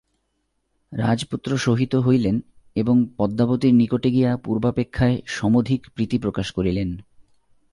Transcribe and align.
রাজপুত্র 0.91 1.57
সহিত 1.57 1.95
হইলেন 1.95 2.35
এবং 2.75 2.95
পদ্মাবতীর 3.17 3.73
নিকটে 3.73 4.09
গিয়া 4.11 4.37
পূর্বাপেক্ষায় 4.37 5.17
সমধিক 5.25 5.81
প্রীতি 5.95 6.17
প্রকাশ 6.19 6.51
করিলেন। 6.51 6.89